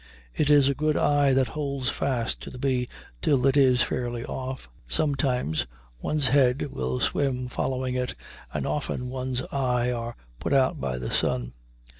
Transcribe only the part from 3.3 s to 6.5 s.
it is fairly off. Sometimes one's